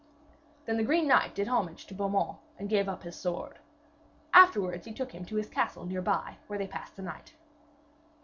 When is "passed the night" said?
6.65-7.35